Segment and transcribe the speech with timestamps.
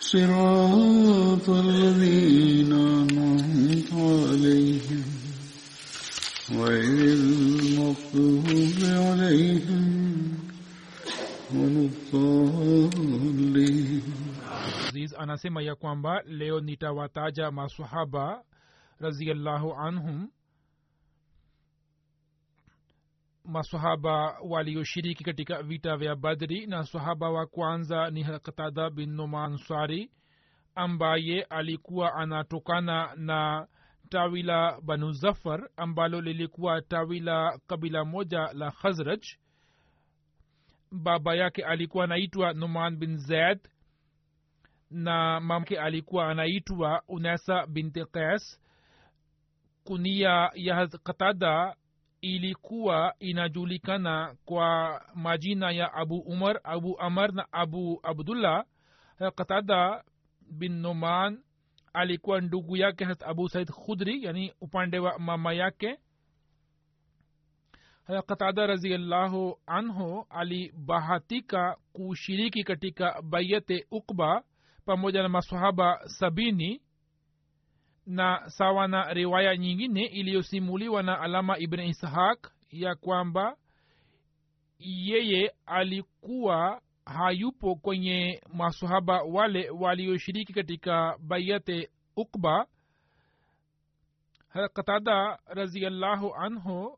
[0.00, 5.04] صراط الذين أنعمت عليهم
[6.50, 8.46] غير المغضوب
[8.84, 9.84] عليهم
[11.54, 14.02] ولا الضالين
[14.88, 18.42] aziz anasema ya kwamba leo nitawataja masahaba
[19.00, 20.28] raziallahu anhum
[23.45, 30.11] masahaba walioshiriki katika vita vya badri na sahaba wa kwanza ni katada bin numan ansari
[30.75, 33.67] ambaye alikuwa anatokana na
[34.09, 39.21] tawi la banu zafar ambalo lilikuwa tawi la kabila moja la khazraj.
[40.91, 43.59] Baba yake alikuwa anaitwa numan bin zaid
[44.89, 48.59] na mamke alikuwa anaitwa unasa binti qais.
[49.83, 51.75] Kunia ya qatada
[52.21, 58.65] ilikuwa inajulikana kwa majina ya abu umar abu amar na abu abdullah.
[59.35, 60.03] Qatada
[60.51, 61.43] bin noman
[61.93, 65.97] alikuwa ndugu yake hat abu said khudri yani upande wa mama yake.
[68.27, 74.43] Qatada raziallahu anhu alibahatika kushiriki katika bayate ukba
[74.85, 76.81] pamoja na masahaba sabini
[78.05, 83.55] na sawa na riwaya nyingine iliyosimuliwa na alama ibn ishaq ya kwamba
[84.79, 92.67] yeye alikuwa hayupo kwenye masahaba wale walioshiriki katika bayate ukba
[94.73, 96.97] qatada raziallahu anhu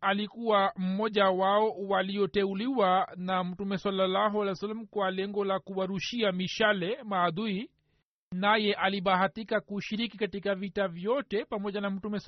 [0.00, 7.70] alikuwa mmoja wao walioteuliwa na mtume salallahu wa sallam kwa lengo la kuwarushia mishale maadui
[8.32, 12.20] naye alibahatika kushiriki katika vita vyote pamoja na mtume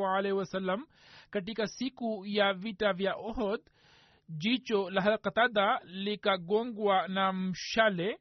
[0.00, 0.86] waalihi wasallam
[1.30, 3.60] katika siku ya vita vya ohod
[4.28, 8.18] jicho la qatada likagongwa na mshale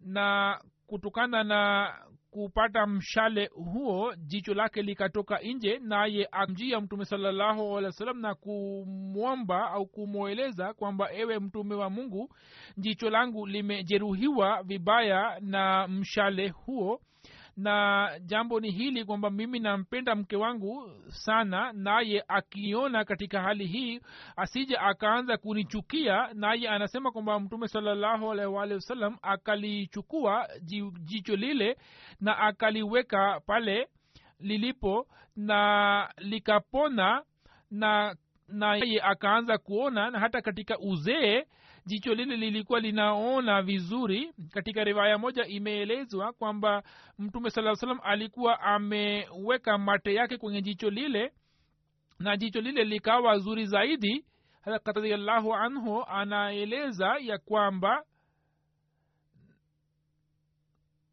[0.00, 1.92] na kutokana na
[2.30, 8.34] kupata mshale huo jicho lake likatoka nje naye amjia mtume salallahu alehi wa sallam na
[8.34, 12.34] kumwomba au kumweleza kwamba ewe mtume wa mungu
[12.76, 17.00] jicho langu limejeruhiwa vibaya na mshale huo
[17.58, 24.00] na jambo ni hili kwamba mimi nampenda mke wangu sana naye akiona katika hali hii
[24.36, 28.80] asije akaanza kunichukia naye anasema kwamba mtume salallahu alaihi
[29.22, 30.48] akalichukua
[31.04, 31.76] jicho lile
[32.20, 33.88] na akaliweka pale
[34.40, 37.22] lilipo na likapona
[37.70, 38.16] na
[38.48, 41.44] naye akaanza kuona na hata katika uzee
[41.88, 44.32] jicho lile lilikuwa linaona vizuri.
[44.50, 46.82] Katika riwaya moja imeelezwa kwamba
[47.18, 51.32] mtume saa salam alikuwa ameweka mate yake kwenye jicho lile
[52.18, 54.24] na jicho lile likawa zuri zaidi.
[54.84, 58.02] Radiallahu anhu anaeleza ya kwamba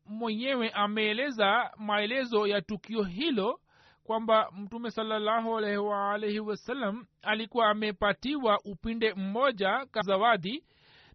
[0.05, 3.59] mwenyewe ameeleza maelezo ya tukio hilo
[4.03, 10.63] kwamba mtume salallahu alaihi waalaihi wasallam alikuwa amepatiwa upinde mmoja zawadi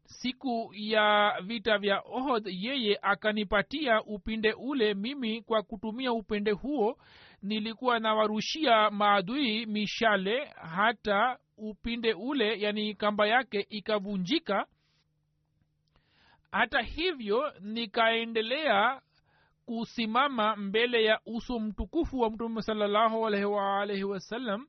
[0.05, 6.99] siku ya vita vya ohod yeye akanipatia upinde ule mimi kwa kutumia upinde huo.
[7.43, 10.45] Nilikuwa nawarushia maadui mishale
[10.75, 14.67] hata upinde ule yani kamba yake ikavunjika.
[16.53, 19.01] Hata hivyo nikaendelea
[19.67, 24.67] kusimama mbele ya uso mtukufu wa mtume salllahu alaihi waalaihi wasallam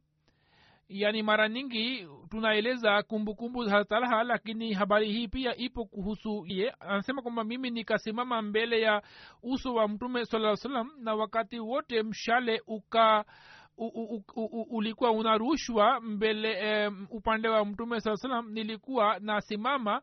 [0.92, 6.74] yaani mara nyingi tunaeleza kumbukumbu za talha lakini habari hii pia ipo kuhusu ye.
[6.80, 9.02] Anasema kwamba mimi nikasimama mbele ya
[9.44, 13.26] uso wa mtume saaa salam na wakati wote mshale uka
[13.78, 20.02] u, u, u, ulikuwa unarushwa mbele um, upande wa mtume saa salam nilikuwa nasimama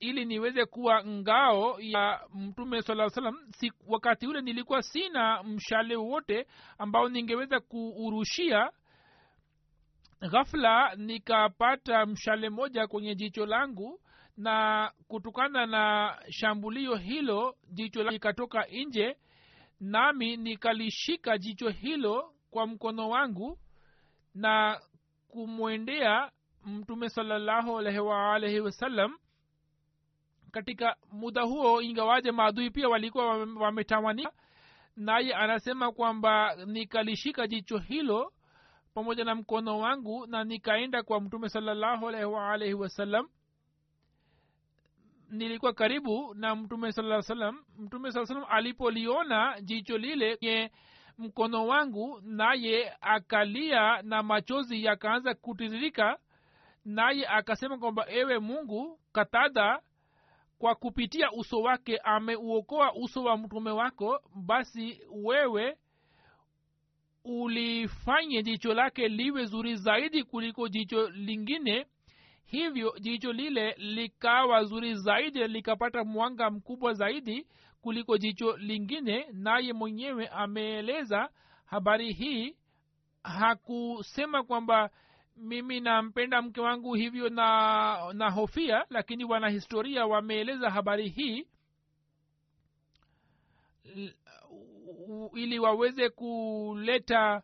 [0.00, 6.46] ili niweze kuwa ngao ya mtume saa salam si, wakati ule nilikuwa sina mshale wote
[6.78, 8.70] ambao ningeweza kuurushia
[10.20, 14.00] ghafla nikapata mshale moja kwenye jicho langu
[14.36, 19.16] na kutokana na shambulio hilo jicho likatoka nje
[19.80, 23.58] nami nikalishika jicho hilo kwa mkono wangu
[24.34, 24.80] na
[25.28, 26.30] kumwendea
[26.64, 29.18] mtume salallahu alaihi waalaihi wasallam
[30.50, 34.32] katika muda huo ingawaje maadui pia walikuwa wametawanika
[34.96, 38.32] naye anasema kwamba nikalishika jicho hilo
[38.98, 43.28] pamoja na mkono wangu na nikaenda kwa mtume salallahu alaihi waalaihi wasallam
[45.30, 50.70] nilikuwa karibu na mtume saa salam mtume saa salam alipoliona jicho lile kwenye
[51.18, 56.18] mkono wangu naye akalia na machozi yakaanza kutiririka
[56.84, 59.80] naye akasema kwamba ewe mungu katada
[60.58, 65.76] kwa kupitia uso wake ameuokoa uso wa mtume wako basi wewe
[67.28, 71.86] ulifanye jicho lake liwe zuri zaidi kuliko jicho lingine
[72.44, 77.46] hivyo jicho lile likawa zuri zaidi likapata mwanga mkubwa zaidi
[77.80, 81.28] kuliko jicho lingine naye mwenyewe ameeleza
[81.64, 82.56] habari hii.
[83.22, 84.90] Hakusema kwamba
[85.36, 91.46] mimi nampenda mke wangu hivyo na na hofia lakini wanahistoria wameeleza habari hii
[95.34, 97.42] ili waweze kuleta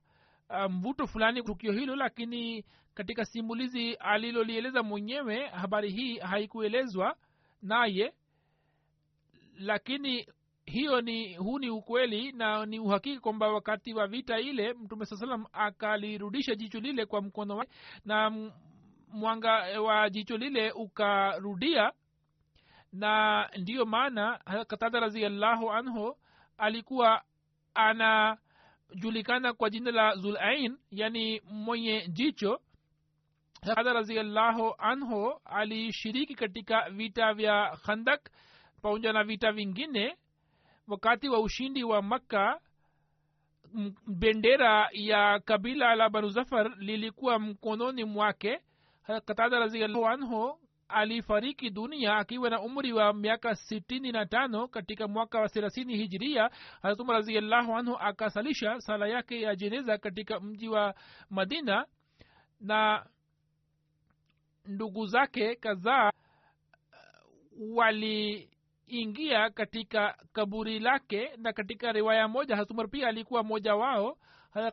[0.68, 2.64] mvuto um, fulani tukio hilo lakini
[2.94, 7.16] katika simulizi alilolieleza mwenyewe habari hii haikuelezwa
[7.62, 8.14] naye
[9.58, 10.26] lakini
[10.66, 15.16] hiyo ni huu ni ukweli na ni uhakiki kwamba wakati wa vita ile mtume saa
[15.16, 17.72] salam akalirudisha jicho lile kwa mkono wake
[18.04, 18.50] na
[19.08, 21.92] mwanga wa jicho lile ukarudia
[22.92, 26.16] na ndiyo maana katada raziallahu anhu
[26.58, 27.22] alikuwa
[27.74, 32.60] anajulikana kwa jina la zulain yani mwenye jicho.
[33.66, 38.30] Katada raziallahu anhu alishiriki katika vita vya khandak
[38.82, 40.16] pamoja na vita vingine
[40.88, 42.60] wakati wa ushindi wa makka.
[44.06, 48.60] Bendera ya kabila la banu zafar lilikuwa mkononi mwake.
[49.06, 50.58] Katada raziallahu anhu
[50.88, 56.50] alifariki dunia akiwa na umri wa miaka sitini na tano katika mwaka wa thelathini hijiria.
[56.82, 60.94] Hazrat raziallahu anhu akasalisha sala yake ya jeneza katika mji wa
[61.30, 61.86] madina
[62.60, 63.06] na
[64.66, 66.10] ndugu zake kadhaa
[67.74, 71.30] waliingia katika kaburi lake.
[71.36, 74.18] Na katika riwaya moja hasumar pia alikuwa mmoja wao.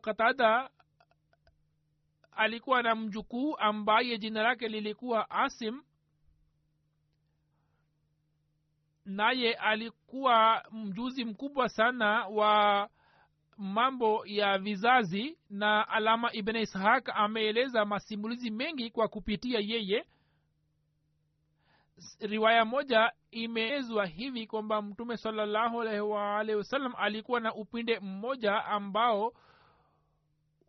[0.02, 0.70] Katada
[2.32, 5.82] alikuwa na mjukuu ambaye jina lake lilikuwa asim
[9.06, 12.90] naye alikuwa mjuzi mkubwa sana wa
[13.58, 20.06] mambo ya vizazi na alama ibn ishaq ameeleza masimulizi mengi kwa kupitia yeye.
[22.20, 25.78] Riwaya moja imeelezwa hivi kwamba mtume salallahu
[26.56, 29.34] wasallam alikuwa na upinde mmoja ambao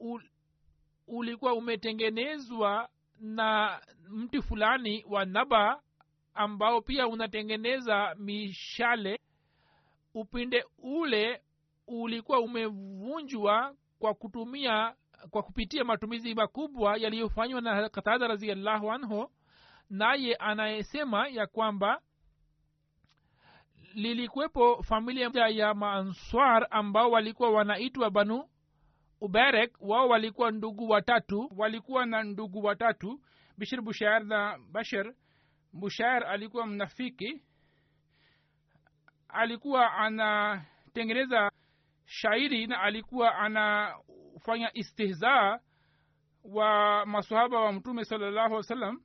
[0.00, 0.22] ul,
[1.06, 2.88] ulikuwa umetengenezwa
[3.20, 5.80] na mti fulani wa naba
[6.34, 9.20] ambao pia unatengeneza mishale
[10.14, 11.42] upinde ule
[11.86, 14.94] ulikuwa umevunjwa kwa kutumia
[15.30, 19.30] kwa kupitia matumizi makubwa yaliyofanywa na katada raziallahu anhu.
[19.90, 22.00] Naye anayesema ya kwamba
[23.94, 28.48] lilikuwepo familia ya maanswar ambao walikuwa wanaitwa banu
[29.20, 33.20] uberek wao walikuwa ndugu watatu walikuwa na ndugu watatu
[33.58, 35.14] bishir bushar na bashir
[35.72, 37.42] bushair alikuwa mnafiki
[39.28, 41.50] alikuwa anatengeneza
[42.06, 45.58] shairi na alikuwa anafanya istihzaa
[46.44, 49.00] wa masahaba wa mtume salallahu wa sallam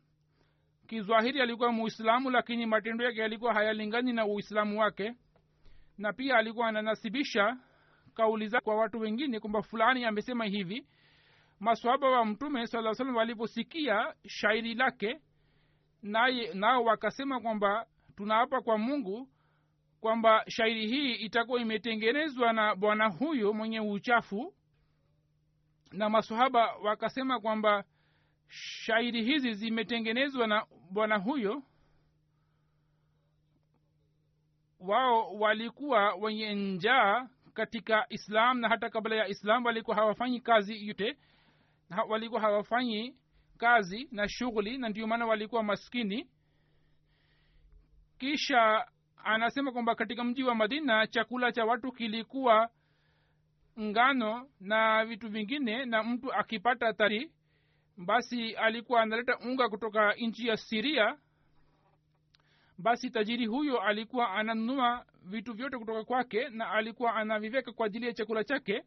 [0.87, 5.13] kizwahiri alikuwa muislamu lakini matendo yake yalikuwa hayalingani na uislamu wake.
[5.97, 7.57] Na pia alikuwa ananasibisha
[8.13, 10.87] kauli za kwa watu wengine kwamba fulani amesema hivi.
[11.59, 15.19] Masohaba wa mtume saa salam waliposikia shairi lake
[16.07, 17.85] naye nao wakasema kwamba
[18.15, 19.29] tunaapa kwa mungu
[20.01, 24.53] kwamba shairi hii itakuwa imetengenezwa na bwana huyo mwenye uchafu.
[25.91, 27.83] Na masahaba wakasema kwamba
[28.47, 31.63] shairi hizi zimetengenezwa na bwana huyo.
[34.79, 41.17] Wao walikuwa wenye njaa katika islam na hata kabla ya islam walikuwa hawafanyi kazi yote
[42.09, 43.15] walikuwa hawafanyi
[43.57, 46.27] kazi na shughuli na ndio maana walikuwa maskini.
[48.17, 48.85] Kisha
[49.23, 52.69] anasema kwamba katika mji wa madina chakula cha watu kilikuwa
[53.79, 57.31] ngano na vitu vingine na mtu akipata tari
[57.97, 61.17] basi alikuwa analeta unga kutoka nchi ya siria
[62.77, 68.13] basi tajiri huyo alikuwa ananunua vitu vyote kutoka kwake na alikuwa anaviveka kwa ajili ya
[68.13, 68.83] chakula chake.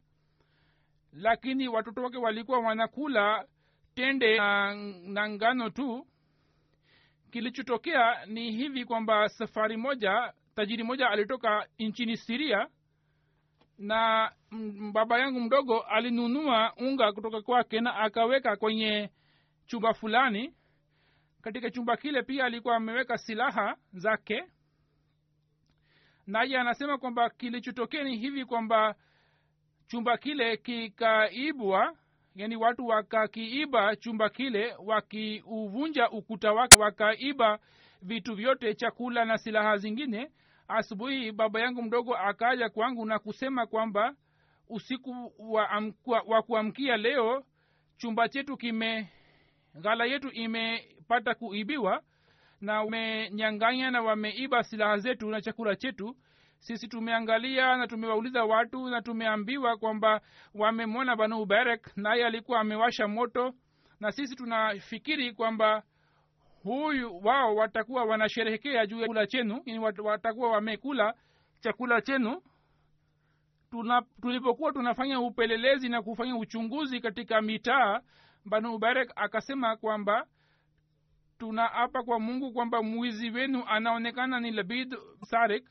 [1.13, 3.45] Lakini watoto wake walikuwa wanakula
[3.95, 6.07] tende na, na ngano tu.
[7.31, 12.67] Kilichotokea ni hivi kwamba safari moja tajiri moja alitoka nchini siria
[13.77, 14.31] na
[14.93, 19.09] baba yangu mdogo alinunua unga kutoka kwake na akaweka kwenye
[19.65, 20.53] chumba fulani.
[21.41, 24.43] Katika chumba kile pia alikuwa ameweka silaha zake.
[26.27, 28.95] Naye anasema kwamba kilichotokea ni hivi kwamba
[29.87, 31.95] chumba kile kikaibwa
[32.35, 37.59] yani watu wakakiiba chumba kile wakiuvunja ukuta wake wakaiba
[38.01, 40.31] vitu vyote chakula na silaha zingine.
[40.67, 44.15] Asubuhi baba yangu mdogo akaja kwangu na kusema kwamba
[44.69, 45.91] usiku wa,
[46.25, 47.43] wa kuamkia leo
[47.97, 49.09] chumba chetu kime
[49.75, 52.03] ghala yetu imepata kuibiwa
[52.61, 56.15] na wamenyanganya na wameiba silaha zetu na chakula chetu
[56.61, 60.21] sisi tumeangalia na tumewauliza watu na tumeambiwa kwamba
[60.53, 63.53] wamemwona banu ubarek naye alikuwa amewasha moto.
[63.99, 65.83] Na sisi tunafikiri kwamba
[66.63, 69.61] huyu wao watakuwa wanasherehekea juu ya chakula chenu
[70.03, 71.13] watakuwa wamekula
[71.59, 72.41] chakula chenu.
[73.71, 78.01] Tuna, tulipokuwa tunafanya upelelezi na kufanya uchunguzi katika mitaa
[78.45, 80.25] banu ubarek akasema kwamba
[81.37, 85.69] tunaapa kwa mungu kwamba mwizi wenu anaonekana ni labid sarik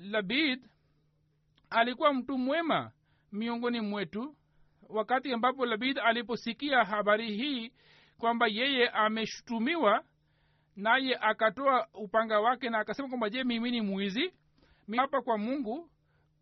[0.00, 0.64] labid
[1.70, 2.92] alikuwa mtu mwema
[3.32, 4.36] miongoni mwetu
[4.88, 7.72] wakati ambapo labid aliposikia habari hii
[8.18, 10.04] kwamba yeye ameshutumiwa
[10.76, 14.32] naye akatoa upanga wake na akasema kwamba je mimi ni mwizi?
[14.96, 15.90] Hapa kwa mungu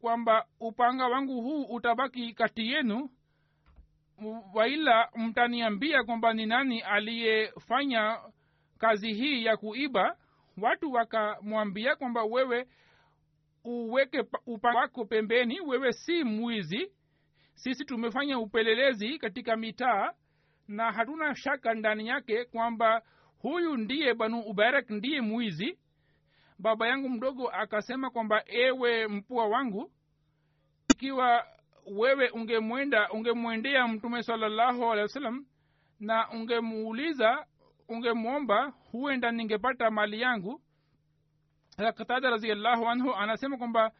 [0.00, 3.10] kwamba upanga wangu huu utabaki kati yenu?
[4.54, 8.18] Waila mtaniambia kwamba ni nani aliyefanya
[8.78, 10.16] kazi hii ya kuiba?
[10.62, 12.66] Watu wakamwambia kwamba wewe
[13.64, 16.92] uweke pa- upanga wako pembeni wewe si mwizi.
[17.54, 20.12] Sisi tumefanya upelelezi katika mitaa
[20.68, 23.02] na hatuna shaka ndani yake kwamba
[23.38, 25.78] huyu ndiye banu ubarak ndiye mwizi.
[26.58, 29.90] Baba yangu mdogo akasema kwamba ewe mpua wangu
[30.90, 31.46] ikiwa
[31.86, 35.32] wewe ungemwenda ungemwendea mtume salallahu alehi wa
[36.00, 37.46] na ungemuuliza
[37.88, 40.60] ungemwomba huenda ningepata mali yangu
[41.78, 43.92] katada raziallahu anhu anasema kwamba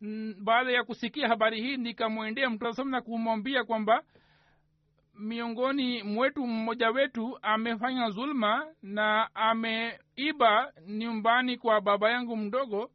[0.00, 4.02] mm, baada ya kusikia habari hii nikamwendea mtume saa na kumwambia kwamba
[5.18, 12.90] miongoni mwetu mmoja wetu amefanya zulma na ameiba nyumbani kwa baba yangu mdogo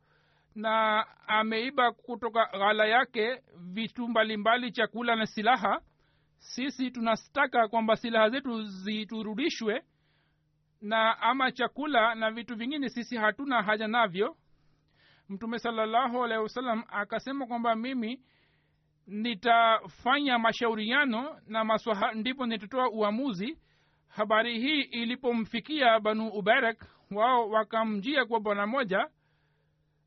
[0.56, 3.42] na ameiba kutoka ghala yake
[3.74, 5.82] vitu mbalimbali chakula na silaha.
[6.38, 9.84] Sisi tunastaka kwamba silaha zetu ziturudishwe
[10.82, 14.38] na ama chakula na vitu vingine sisi hatuna haja navyo.
[15.30, 18.22] Mtume salallahu alehi wasallam akasema kwamba mimi
[19.08, 23.58] nitafanya mashauriano na maswaha ndipo nitatoa uamuzi.
[24.08, 29.08] Habari hii ilipomfikia banu ubarak wao wakamjia kwa bwana moja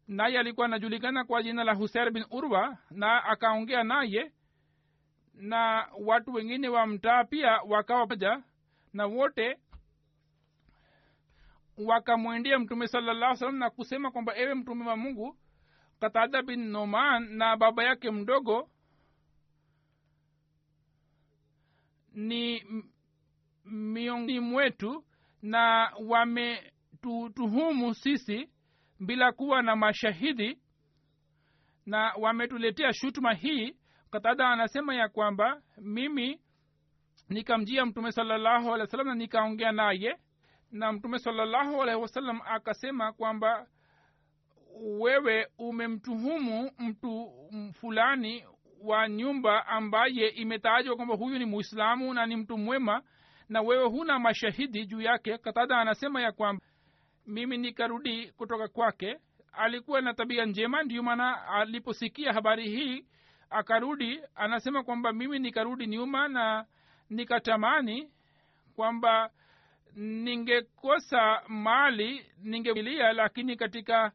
[0.09, 4.33] naye alikuwa anajulikana kwa jina la husein bin urwa na akaongea naye
[5.35, 8.43] na watu wengine wa mtaa pia wakawa paja
[8.93, 9.59] na wote
[11.79, 15.37] wakamwendea mtume salallah salam na kusema kwamba ewe mtume wa mungu
[16.01, 18.71] katada bin noman na baba yake mdogo
[22.13, 22.65] ni
[23.65, 25.05] miongoni mwetu
[25.43, 28.51] na wametutuhumu sisi
[29.01, 30.59] bila kuwa na mashahidi
[31.87, 33.77] na wametuletea shutuma hii.
[34.11, 36.41] Katada anasema ya kwamba mimi
[37.29, 40.17] nikamjia mtume salallahu alehi wa salam na nikaongea naye
[40.75, 43.67] na mtume salallahu alaihi wasallam akasema kwamba
[44.99, 47.33] wewe umemtuhumu mtu
[47.73, 48.45] fulani
[48.83, 53.03] wa nyumba ambaye imetajwa kwamba huyu ni muislamu na ni mtu mwema
[53.49, 56.63] na wewe huna mashahidi juu yake katada anasema ya kwamba
[57.27, 59.19] mimi nikarudi kutoka kwake
[59.53, 63.07] alikuwa na tabia njema ndio maana aliposikia habari hii
[63.51, 66.67] akarudi anasema kwamba mimi nikarudi nyuma na
[67.11, 68.11] nikatamani
[68.77, 69.31] kwamba
[69.97, 74.13] ningekosa mali ningelia lakini katika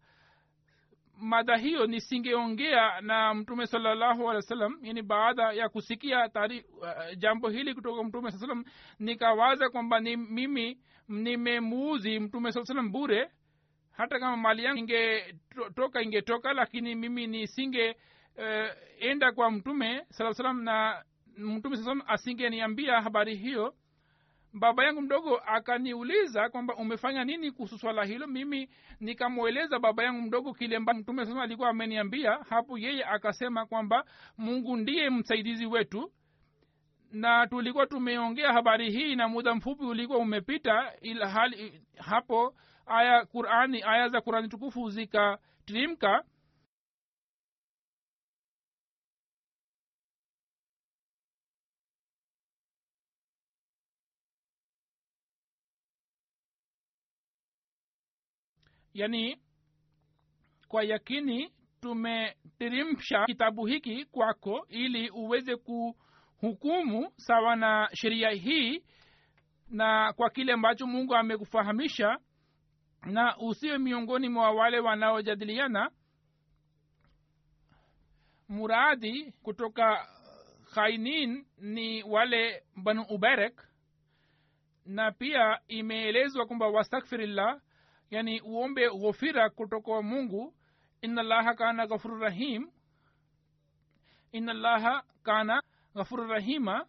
[1.21, 7.17] mada hiyo nisingeongea na mtume salallahu alehi wa sallam yani baada ya kusikia tari, uh,
[7.17, 8.63] jambo hili kutoka mtume saa salam
[8.99, 13.31] nikawaza kwamba ni mimi nimemuuzi mtume saa salam bure.
[13.91, 17.95] Hata kama mali yangu ingetoka ingetoka lakini mimi nisinge
[18.37, 18.69] uh,
[18.99, 21.03] enda kwa mtume saa salam na
[21.37, 23.73] mtume saa salam asingeniambia habari hiyo
[24.53, 28.27] baba yangu mdogo akaniuliza kwamba umefanya nini kuhusu swala hilo.
[28.27, 32.39] Mimi nikamweleza baba yangu mdogo kile mtume sasa alikuwa ameniambia.
[32.49, 34.05] Hapo yeye akasema kwamba
[34.37, 36.11] mungu ndiye msaidizi wetu.
[37.11, 42.53] Na tulikuwa tumeongea habari hii na muda mfupi ulikuwa umepita ilhali hapo
[42.85, 46.23] aya qurani aya za qurani tukufu zikatirimka
[58.99, 59.41] yani
[60.67, 68.83] kwa yakini tumetirimsha kitabu hiki kwako ili uweze kuhukumu sawa na sheria hii
[69.69, 72.17] na kwa kile ambacho mungu amekufahamisha
[73.05, 75.91] na usiwe miongoni mwa wale wanaojadiliana
[78.49, 80.07] muradhi kutoka
[80.73, 83.67] khainin ni wale banu uberek
[84.85, 87.61] na pia imeelezwa kwamba wastakfirillah
[88.11, 90.53] yani uombe ghofira kutoka mungu.
[91.01, 92.71] Inallaha kana ghafuru rahim.
[94.31, 95.61] Inallaha kana
[95.95, 96.85] ghafuru rahima.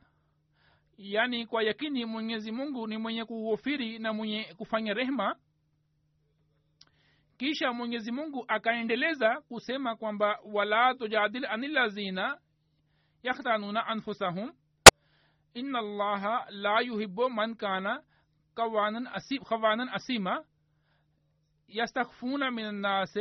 [0.99, 5.37] Yani kwa yakini mwenyezi mungu ni mwenye kughofiri na mwenye kufanya rehma
[7.39, 12.39] kisha mwenyezi mungu akaendeleza kusema kwamba wala tujadil anilazina
[13.23, 14.53] yakhtanuna anfusahum.
[15.55, 18.03] Ina allaha la yuhibu man kana
[18.55, 20.45] kawanan asima
[21.71, 23.19] يستخفون من الناس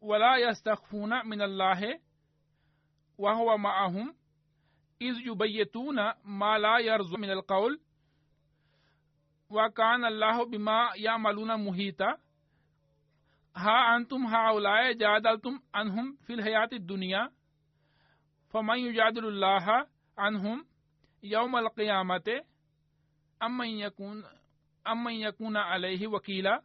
[0.00, 2.00] ولا يستخفون من الله
[3.18, 4.14] وهو معهم.
[5.02, 7.80] إذ يبيتون ما لا يرزق من القول.
[9.50, 12.18] وكان الله بما يعملون محيطا.
[13.56, 17.30] ها أنتم هؤلاء جادلتم عنهم في الحياة الدنيا.
[18.50, 19.86] فمن يجادل الله
[20.18, 20.66] عنهم
[21.22, 22.42] يوم القيامة؟
[23.42, 24.24] أمن يكون
[24.86, 26.62] أمن يكون عليه وكيلا؟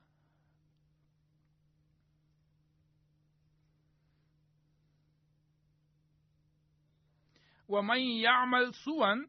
[7.69, 9.27] ومن يعمل سوءا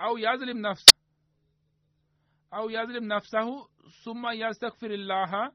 [0.00, 0.96] أو يظلم نفسه
[2.54, 3.68] أو يظلم نفسه
[4.04, 5.52] ثم يستغفر الله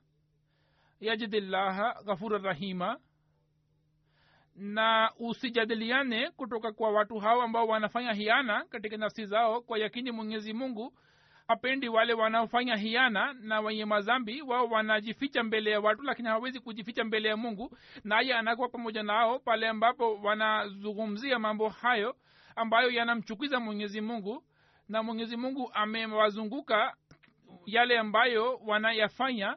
[1.02, 3.00] يجد الله غفورا رحيما
[4.56, 10.54] na usijadiliane kutoka kwa watu hao ambao wanafanya hiana katika nafsi zao kwa yakini mwenyezi
[10.54, 10.98] mungu
[11.49, 17.05] hapendi wale wanaofanya hiana na wenye mazambi wao wanajificha mbele ya watu lakini hawawezi kujificha
[17.05, 17.77] mbele ya mungu.
[18.05, 22.17] Naye anakuwa pamoja nao pale ambapo wanazungumzia mambo hayo
[22.57, 24.45] ambayo yanamchukiza mwenyezi mungu.
[24.89, 26.95] Na mwenyezi mungu amewazunguka
[27.67, 29.57] yale ambayo wanayafanya.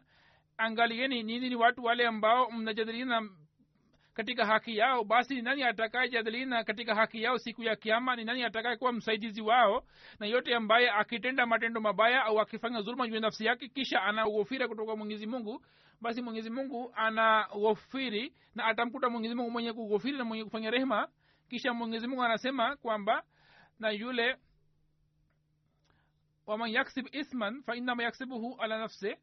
[0.58, 3.30] Angalieni nini ni watu wale ambao mnajadiliana
[4.20, 8.44] katika haki yao basi ni nani atakayejadiliana katika haki yao siku ya kiama ni nani
[8.44, 9.84] atakaye kuwa msaidizi wao?
[10.20, 14.96] Na yote ambaye akitenda matendo mabaya au akifanya dhuluma juu nafsi yake kisha anaghofira kutoka
[14.96, 15.66] mwenyezi mungu
[16.02, 21.08] basi mwenyezi mungu anaghofiri na atamkuta mwenyezi mungu mwenye kughofiri na mwenye kufanya rehema.
[21.50, 23.24] Kisha mwenyezi mungu anasema kwamba
[23.80, 24.36] na yule
[26.48, 29.18] waman yaksib isman fainama yaksibuhu ala nafse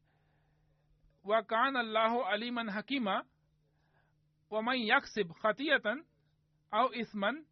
[1.23, 3.23] wa kana llahu aliman hakima
[4.50, 5.82] ومن يكسب خطية
[6.74, 7.44] أو إثما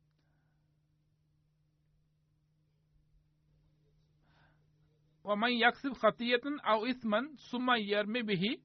[5.25, 8.59] ومن يكسب خطية أو إثما ثم يرمي به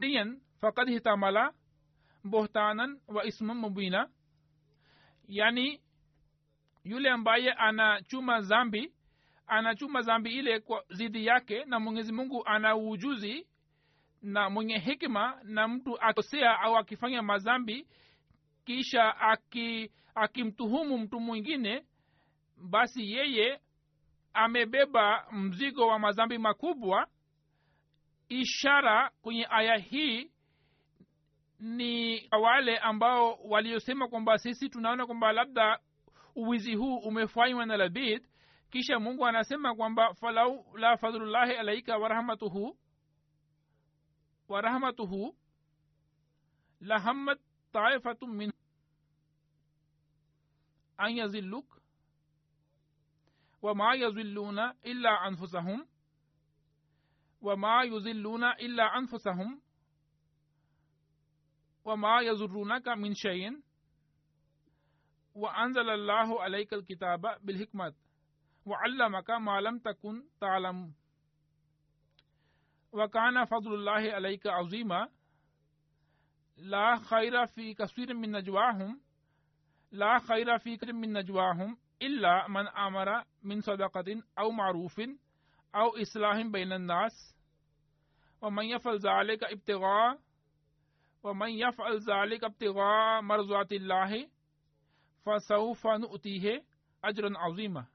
[0.00, 1.50] ديا فقد احتمل
[2.24, 4.10] بهتانا وإثما مبينا
[5.28, 5.80] يعني
[6.84, 8.92] yule ambaye anachuma zambi
[9.46, 13.46] anachuma zambi ile kwa zidi yake na mwenyezi mungu ana ujuzi
[14.23, 17.87] na mwenye hikima na mtu akosea au akifanya mazambi
[18.65, 19.15] kisha
[20.15, 21.85] akimtuhumu aki mtu mwingine
[22.69, 23.59] basi yeye
[24.33, 27.07] amebeba mzigo wa mazambi makubwa.
[28.29, 30.31] Ishara kwenye aya hii
[31.59, 35.79] ni wale ambao waliosema kwamba sisi tunaona kwamba labda
[36.35, 38.27] uwizi huu umefanywa na labid.
[38.71, 42.77] Kisha mungu anasema kwamba falau la fadhlullahi alaika warahmatuhu
[44.47, 45.35] ورحمته
[46.81, 47.39] لهمت
[47.73, 48.51] طائفة من
[50.99, 51.81] أن يزلوك
[53.61, 55.87] وما يزلون إلا أنفسهم
[57.41, 59.61] وما يزلون إلا أنفسهم
[61.85, 63.61] وما يزرونك من شيء
[65.35, 67.93] وأنزل الله عليك الكتاب بالحكمة
[68.65, 70.93] وعلمك ما لم تكن تعلم.
[72.93, 75.09] وكان فضل الله عليك عظيما.
[76.57, 79.01] لا خير في كثير من نجواهم.
[79.91, 84.99] لا خير في كثير من نجواهم إلا من أمر من صدقة أو معروف
[85.75, 87.35] أو إصلاح بين الناس.
[88.41, 90.19] ومن يفعل ذلك ابتغاء
[91.23, 94.27] ومن يفعل ذلك ابتغاء مرضات الله
[95.25, 96.63] fasaufa nutihe
[97.01, 97.85] ajran azima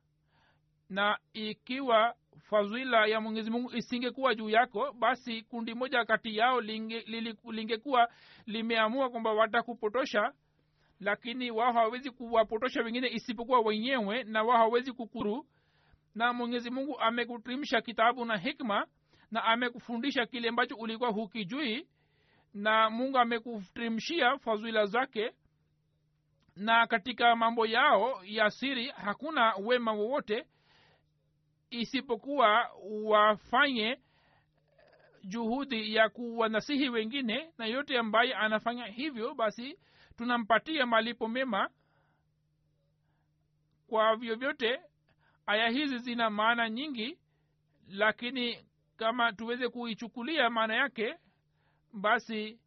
[0.88, 2.14] na ikiwa
[2.50, 7.80] fadhila ya mwenyezi mungu isingekuwa juu yako basi kundi moja kati yao lingekuwa linge
[8.46, 10.32] limeamua kwamba watakupotosha
[11.00, 15.46] lakini wao hawawezi kuwapotosha wengine isipokuwa wenyewe na wao hawawezi kukuru.
[16.14, 18.86] Na mwenyezi mungu amekutrimsha kitabu na hikma
[19.30, 21.86] na amekufundisha kile ambacho ulikuwa hukijui
[22.54, 25.32] na mungu amekutrimshia fadhila zake.
[26.56, 30.46] Na katika mambo yao ya siri hakuna wema wowote
[31.70, 32.70] isipokuwa
[33.04, 34.00] wafanye
[35.24, 39.78] juhudi ya kuwanasihi wengine na yote ambaye anafanya hivyo basi
[40.16, 41.70] tunampatia malipo mema.
[43.88, 44.80] Kwa vyovyote
[45.46, 47.18] aya hizi zina maana nyingi
[47.88, 51.14] lakini kama tuweze kuichukulia maana yake
[51.92, 52.60] basi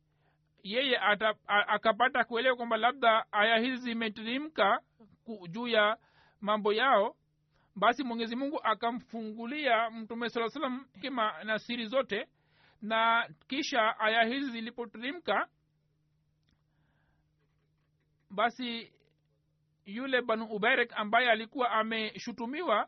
[0.64, 4.82] yeye ata, a, akapata kuelewa kwamba labda aya hizi zimeteremka
[5.50, 5.98] juu ya
[6.42, 7.16] mambo yao
[7.76, 12.28] basi mwenyezi mungu akamfungulia mtume saa salam hikima na siri zote
[12.82, 15.48] na kisha aya hizi zilipoteremka
[18.30, 18.94] basi
[19.86, 22.88] yule banu uberek ambaye alikuwa ameshutumiwa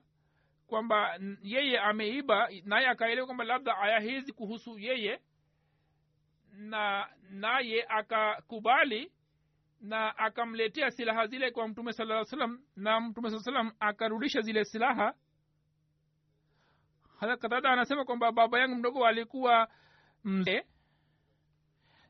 [0.68, 5.22] kwamba yeye ameiba naye akaelewa kwamba labda aya hizi kuhusu yeye
[6.52, 9.12] na naye akakubali
[9.84, 15.14] na akamletea silaha zile kwa mtume saa salam na mtume saa salam akarudisha zile silaha.
[17.20, 19.68] Hata anasema kwamba baba yangu mdogo alikuwa
[20.24, 20.64] mzee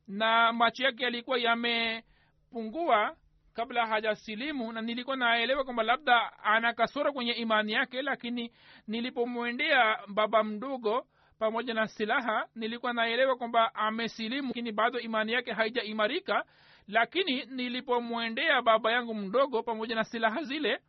[0.07, 3.17] na macho yake yalikuwa yamepungua
[3.53, 8.51] kabla hajasilimu na nilikuwa naelewa kwamba labda ana kasoro kwenye imani yake lakini
[8.88, 11.07] nilipomwendea baba mdogo
[11.39, 16.46] pamoja na silaha nilikuwa naelewa kwamba amesilimu lakini bado imani yake haijaimarika.
[16.88, 20.80] Lakini nilipomwendea baba yangu mdogo pamoja na silaha zile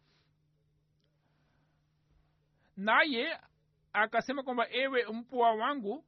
[2.76, 3.38] naye
[3.92, 6.04] akasema kwamba ewe mpwa wangu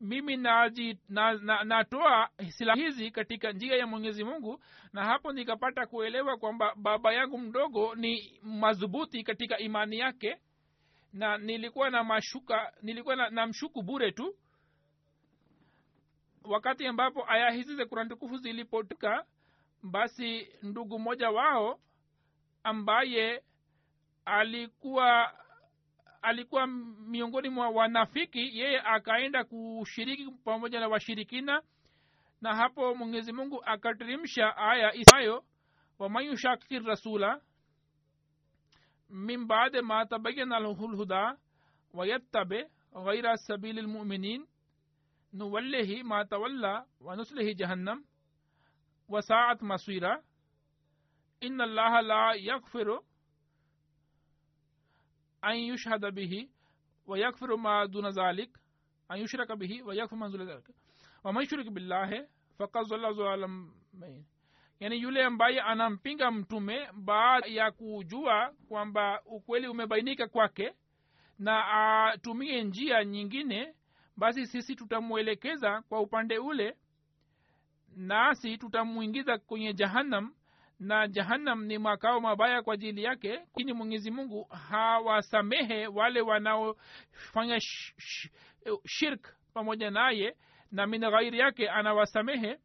[0.00, 4.60] mimi naji, na, na, natoa silaha hizi katika njia ya mwenyezi mungu.
[4.92, 10.38] Na hapo nikapata kuelewa kwamba baba yangu mdogo ni madhubuti katika imani yake
[11.12, 14.34] na nilikuwa na mashuka nilikuwa na, na mshuku bure tu.
[16.44, 19.24] Wakati ambapo aya hizi za kurani tukufu zilipotoka
[19.82, 21.80] basi ndugu mmoja wao
[22.64, 23.42] ambaye
[24.24, 25.32] alikuwa
[26.22, 31.62] alikuwa miongoni mwa wanafiki yeye akaenda kushiriki pamoja na washirikina
[32.40, 35.44] na hapo mwenyezi mungu akateremsha aya isayo
[35.98, 37.40] waman yushakir rasula
[39.10, 41.36] min baade ma tabayana lahu lhuda
[41.94, 44.46] wayattabe ghaira sabili lmuminin
[45.32, 48.04] nuwallihi ma tawalla wa nuslihi jahannam
[49.08, 50.22] wasaat masira
[51.40, 52.98] inna allaha la yaghfiru
[55.42, 56.50] an yushhada bihi
[57.06, 58.50] wa yakfiru ma duna zalik
[59.08, 60.68] an yushraka bihi wa yakfiru ma duna zalik
[61.24, 61.68] wa man yushrik
[64.80, 70.72] yani yule ambaye anampinga mtume baada ya kujua kwamba ukweli umebainika kwake
[71.38, 71.64] na
[72.06, 73.74] atumie njia nyingine
[74.16, 76.76] basi sisi tutamwelekeza kwa upande ule
[77.96, 80.34] nasi tutamwingiza kwenye jahannam
[80.80, 83.32] na jahannam ni makao mabaya kwa ajili yake.
[83.32, 88.28] Lakini mwenyezi mungu hawasamehe wale wanaofanya sh- sh-
[88.86, 90.36] shirk pamoja naye
[90.72, 92.58] na min ghairi yake anawasamehe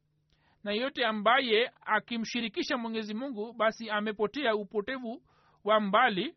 [0.65, 5.21] na yeyote ambaye akimshirikisha mwenyezi mungu basi amepotea upotevu
[5.63, 6.35] wa mbali.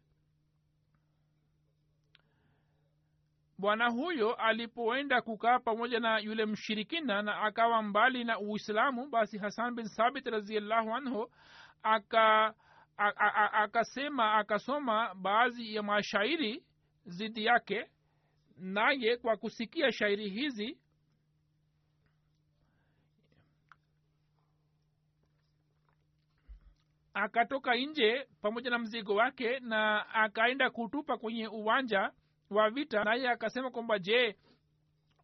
[3.59, 9.75] Bwana huyo alipoenda kukaa pamoja na yule mshirikina na akawa mbali na uislamu basi hasan
[9.75, 11.31] bin sabit raziallahu anhu
[11.83, 12.55] aka
[13.53, 16.65] akasema akasoma baadhi ya mashairi
[17.07, 17.91] zidi yake
[18.57, 20.79] naye kwa kusikia shairi hizi
[27.23, 32.13] akatoka nje pamoja na mzigo wake na akaenda kutupa kwenye uwanja
[32.51, 34.37] wa vita naye akasema kwamba je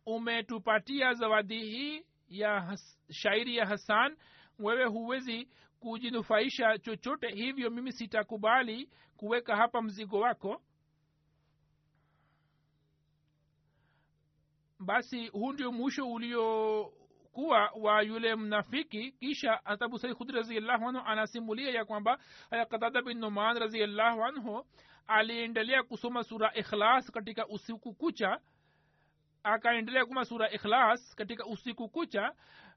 [0.06, 2.78] umetupatia zawadi hii ya
[3.10, 4.16] shairi ya hasan
[4.58, 5.48] wewe huwezi
[5.80, 10.62] kujinufaisha chochote hivyo mimi sitakubali kuweka hapa mzigo wako.
[14.80, 16.06] Basi huu ndio mwisho
[17.34, 22.18] uliokuwa wa yule mnafiki kisha abu said khudri raziallahu anhu anasimulia ya kwamba
[22.50, 24.66] qatada bin numan raziallahu anhu
[25.06, 28.40] aliendelea kusoma sura ikhlas katika usiku kucha
[29.42, 32.32] akaendelea kuma sura ikhlas katika usiku kucha.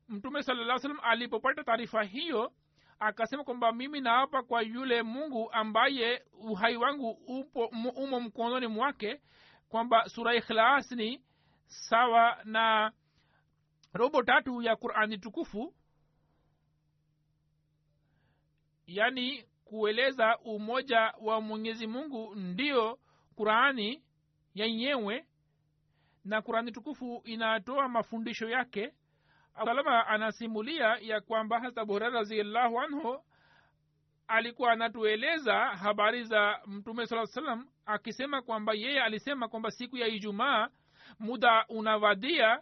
[0.10, 2.52] Mtume salaa salam alipopata taarifa hiyo
[3.00, 7.66] akasema kwamba mimi naapa kwa yule mungu ambaye uhai wangu upo
[7.96, 9.22] umo mkononi mwake
[9.70, 11.22] kwamba sura ikhlas ni
[11.68, 12.92] sawa na
[13.94, 15.74] robo tatu ya qurani tukufu
[18.88, 23.00] yani kueleza umoja wa mwenyezi mungu ndiyo
[23.36, 24.04] qurani
[24.54, 25.26] yenyewe
[26.26, 28.94] na qurani tukufu inatoa mafundisho yake.
[29.66, 33.24] Salama anasimulia ya kwamba hasa buhurera raziallahu anhu
[34.28, 40.70] alikuwa anatueleza habari za mtume saa salam akisema kwamba yeye alisema kwamba siku ya ijumaa
[41.20, 42.62] muda unawadia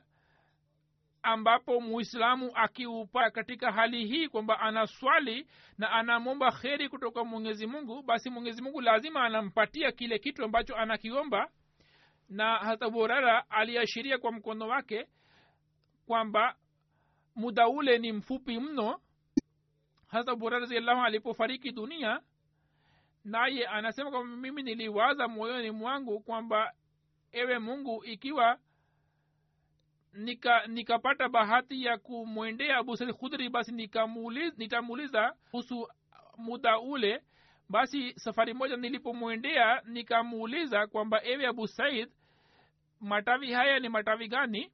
[1.25, 8.29] ambapo muislamu akiupa katika hali hii kwamba anaswali na anamwomba kheri kutoka mwenyezi mungu basi
[8.29, 11.49] mwenyezi mungu lazima anampatia kile kitu ambacho anakiomba.
[12.29, 12.89] Na hata
[13.49, 15.07] aliashiria kwa mkono wake
[16.07, 16.55] kwamba
[17.35, 18.99] muda ule ni mfupi mno.
[20.07, 22.21] Hasa borara raziallahu alipofariki dunia
[23.23, 26.71] naye anasema kwamba mimi niliwaza moyoni mwangu kwamba
[27.31, 28.57] ewe mungu ikiwa
[30.15, 33.71] nika nikapata bahati ya kumwendea abu said khudri basi
[34.57, 35.87] nitamuuliza kuhusu
[36.37, 37.23] muda ule.
[37.69, 42.09] Basi safari moja nilipomwendea nikamuuliza kwamba ewe abu said
[42.99, 44.71] matawi haya ni matawi gani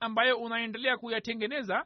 [0.00, 1.84] ambayo unaendelea kuyatengeneza?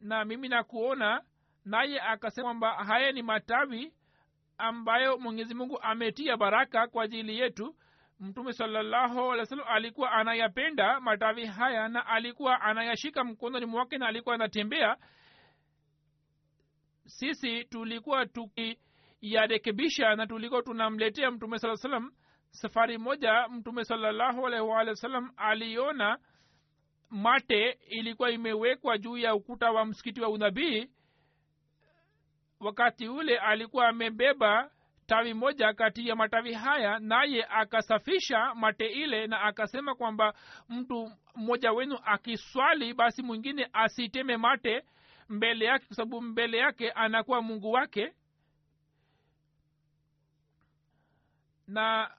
[0.00, 1.22] Na mimi nakuona
[1.64, 3.92] naye akasema kwamba haya ni matawi
[4.58, 7.76] ambayo mwenyezi mungu ametia baraka kwa ajili yetu
[8.20, 9.32] mtume salallahu
[9.66, 14.96] alikuwa anayapenda matawi haya na alikuwa anayashika mkononi mwake na alikuwa anatembea.
[17.06, 22.12] Sisi tulikuwa tukiyarekebisha na tulikuwa tunamletea mtume saa salam
[22.50, 23.48] safari moja.
[23.48, 24.46] Mtume salallahu
[25.36, 26.18] aliona
[27.10, 30.90] mate ilikuwa imewekwa juu ya ukuta wa msikiti wa unabii.
[32.60, 34.70] Wakati ule alikuwa amebeba
[35.06, 40.34] tawi moja kati ya matawi haya naye akasafisha mate ile na akasema kwamba
[40.68, 44.82] mtu mmoja wenu akiswali basi mwingine asiteme mate
[45.28, 48.12] mbele yake kwa sababu mbele yake anakuwa mungu wake.
[51.66, 52.10] Na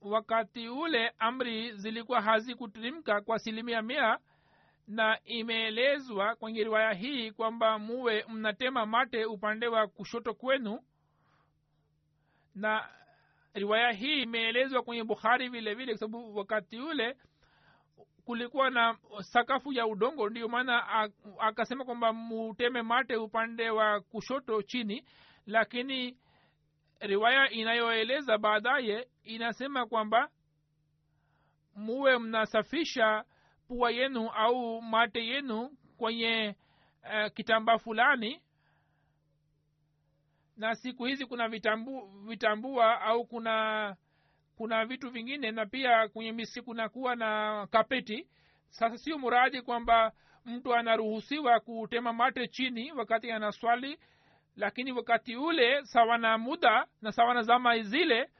[0.00, 4.18] wakati ule amri zilikuwa hazikutimka kwa asilimia mia
[4.88, 10.80] na imeelezwa kwenye riwaya hii kwamba muwe mnatema mate upande wa kushoto kwenu
[12.54, 12.88] na
[13.54, 17.16] riwaya hii imeelezwa kwenye bukhari vile vile kwa sababu wakati ule
[18.24, 20.86] kulikuwa na sakafu ya udongo ndio maana
[21.38, 25.04] akasema kwamba muteme mate upande wa kushoto chini
[25.46, 26.18] lakini
[27.00, 30.28] riwaya inayoeleza baadaye inasema kwamba
[31.76, 33.24] muwe mnasafisha
[33.68, 36.56] pua yenu au mate yenu kwenye
[37.02, 38.42] uh, kitambaa fulani
[40.56, 43.96] na siku hizi kuna vitambu, vitambua au kuna
[44.56, 48.28] kuna vitu vingine na pia kwenye misi kunakuwa na kapeti.
[48.70, 50.12] Sasa sio muradi kwamba
[50.44, 53.98] mtu anaruhusiwa kutema mate chini wakati anaswali
[54.56, 58.30] lakini wakati ule sawa na muda na sawa na zama zile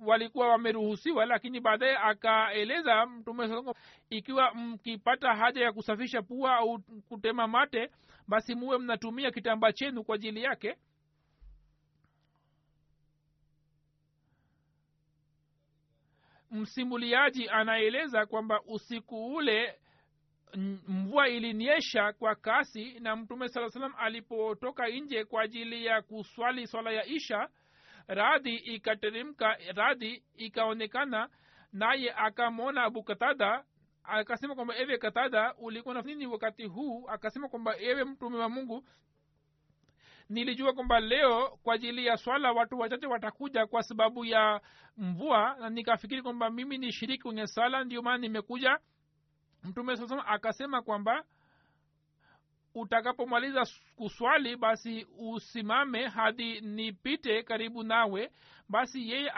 [0.00, 3.62] walikuwa wameruhusiwa lakini baadaye akaeleza mtume
[4.10, 7.90] ikiwa mkipata haja ya kusafisha pua au kutema mate
[8.28, 10.76] basi muwe mnatumia kitambaa chenu kwa ajili yake
[16.54, 19.78] msimuliaji anaeleza kwamba usiku ule
[20.88, 26.90] mvua ilinyesha kwa kasi na mtume saa salam alipotoka nje kwa ajili ya kuswali swala
[26.92, 27.48] ya isha
[28.06, 31.28] radhi ikateremka radhi ikaonekana
[31.72, 33.64] naye akamwona abu katada
[34.04, 37.08] akasema kwamba ewe katada ulikuwa nafnini wakati huu?
[37.08, 38.84] Akasema kwamba ewe mtume wa mungu
[40.34, 44.60] nilijua kwamba leo kwa ajili ya swala watu wachache watakuja kwa sababu ya
[44.96, 48.78] mvua na nikafikiri kwamba mimi ni shiriki kwenye sala ndio maana nimekuja.
[49.64, 51.24] Mtume saa akasema kwamba
[52.74, 53.66] utakapomaliza
[53.96, 58.30] kuswali basi usimame hadi nipite karibu nawe.
[58.68, 59.32] Basi yeye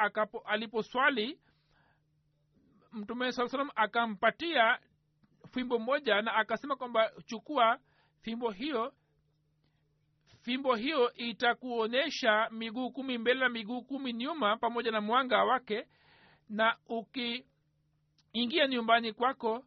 [0.45, 1.39] aliposwali
[2.93, 4.79] mtume saa salam akampatia
[5.53, 7.79] fimbo moja na akasema kwamba chukua
[8.23, 8.93] fimbo hiyo
[10.47, 15.87] fimbo hiyo itakuonyesha miguu kumi mbele na miguu kumi nyuma pamoja na mwanga wake
[16.49, 19.65] na ukiingia nyumbani kwako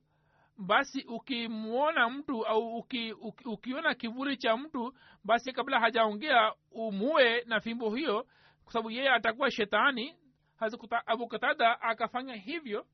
[0.57, 7.59] basi ukimwona mtu au uki, uki, ukiona kivuli cha mtu basi kabla hajaongea umue na
[7.59, 8.27] fimbo hiyo
[8.63, 10.15] kwa sababu yeye atakuwa shetani.
[11.05, 12.85] Abu katada akafanya hivyo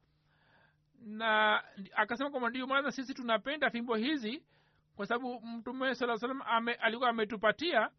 [1.01, 1.63] na
[1.95, 4.43] akasema kwamba ndio maana sisi tunapenda fimbo hizi
[4.95, 7.89] kwa sababu mtume saa salam ame, alikuwa ametupatia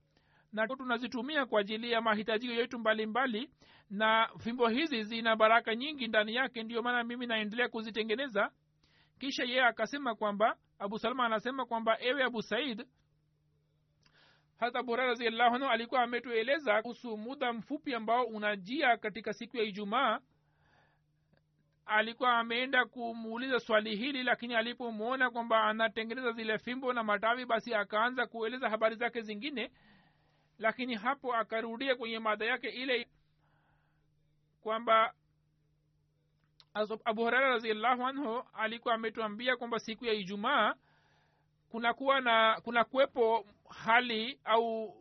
[0.52, 3.50] na tunazitumia kwa ajili ya mahitajio yetu mbalimbali mbali,
[3.90, 8.50] na fimbo hizi zina baraka nyingi ndani yake ndiyo maana mimi naendelea kuzitengeneza.
[9.18, 12.86] Kisha yeye akasema kwamba abu salama anasema kwamba ewe abu said
[14.58, 20.20] hata hurera raziallahu anhu alikuwa ametueleza kuhusu muda mfupi ambao unajia katika siku ya ijumaa
[21.86, 28.26] alikuwa ameenda kumuuliza swali hili lakini alipomwona kwamba anatengeneza zile fimbo na matawi basi akaanza
[28.26, 29.70] kueleza habari zake zingine.
[30.58, 33.08] Lakini hapo akarudia kwenye mada yake ile
[34.60, 35.14] kwamba
[37.04, 40.74] abu hurara raziallahu anhu alikuwa ametuambia kwamba siku ya ijumaa
[41.70, 44.96] kunakuwa na kuna kuwepo hali au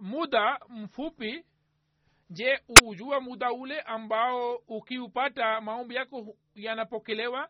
[0.00, 1.44] muda mfupi
[2.30, 7.48] je ujua muda ule ambao ukiupata maombi yako yanapokelewa?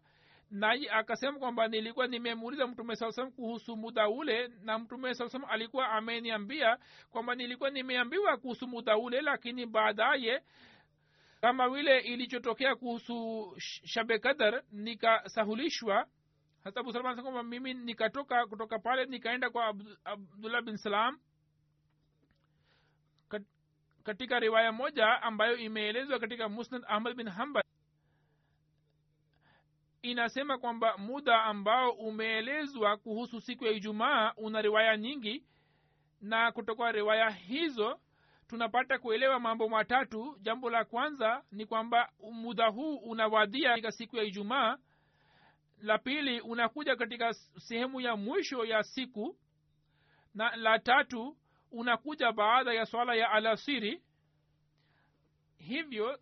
[0.50, 5.50] Naye akasema kwamba nilikuwa nimemuuliza mtume saa salam kuhusu muda ule na mtume saa salam
[5.50, 6.78] alikuwa ameniambia
[7.10, 10.42] kwamba nilikuwa nimeambiwa kuhusu muda ule lakini baadaye
[11.40, 13.52] kama vile ilichotokea kuhusu
[13.84, 16.06] shabe kadar nikasahulishwa.
[16.64, 21.18] Hasa abu salama kwamba mimi nikatoka kutoka pale nikaenda kwa abdullah bin salam
[24.04, 27.64] katika riwaya moja ambayo imeelezwa katika musnad ahmad bin hambal
[30.02, 35.44] inasema kwamba muda ambao umeelezwa kuhusu siku ya ijumaa una riwaya nyingi
[36.20, 38.00] na kutoka riwaya hizo
[38.48, 40.36] tunapata kuelewa mambo matatu.
[40.40, 44.78] Jambo la kwanza ni kwamba muda huu unawadia katika siku ya ijumaa.
[45.82, 49.36] La pili unakuja katika sehemu ya mwisho ya siku.
[50.34, 51.36] Na la tatu
[51.74, 54.02] unakuja baada ya swala ya alasiri.
[55.58, 56.18] Hivyo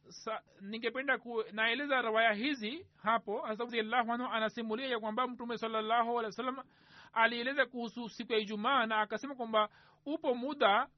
[0.61, 1.19] ningependa
[1.53, 3.47] naeleza rawaya hizi hapo.
[3.47, 6.57] Radhiallahu anhu anasimulia ya kwamba mtume salallahu alehi wa sallam
[7.12, 9.69] alieleza kuhusu siku ya ijumaa na akasema kwamba
[10.07, 10.88] upo muda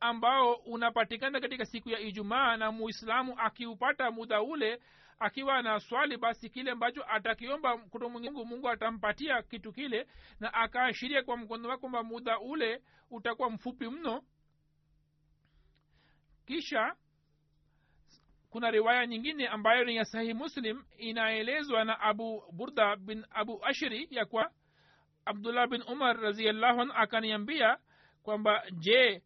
[0.00, 4.80] ambao unapatikana katika siku ya ijumaa na muislamu akiupata muda ule
[5.18, 10.06] akiwa na swali basi kile ambacho atakiomba kuto mungu mungu atampatia kitu kile
[10.40, 14.22] na akaashiria kwa mkono wake kwamba muda ule utakuwa mfupi mno.
[16.46, 16.96] Kisha
[18.50, 24.08] kuna riwaya nyingine ambayo ni ya sahihi muslim inaelezwa na abu burda bin abu ashri
[24.10, 24.50] ya kwa
[25.24, 27.78] abdullah bin umar raziallahu akaniambia
[28.22, 29.22] kwamba je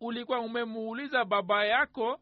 [0.00, 2.20] ulikuwa umemuuliza baba yako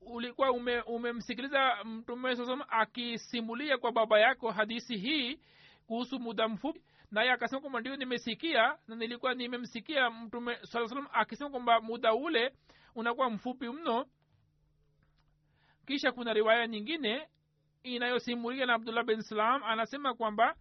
[0.00, 5.40] ulikuwa ume, umemsikiliza mtume saa akisimulia kwa baba yako hadisi hii
[5.86, 6.80] kuhusu muda mfupi.
[7.10, 12.54] Naye akasema kwamba ndio nimesikia na nilikuwa nimemsikia mtume saa salam akisema kwamba muda ule
[12.94, 14.06] unakuwa mfupi mno.
[15.86, 17.28] Kisha kuna riwaya nyingine
[17.82, 20.54] inayosimulia na abdullah bin salam anasema kwamba